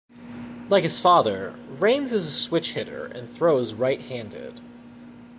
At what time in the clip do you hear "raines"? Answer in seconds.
1.77-2.11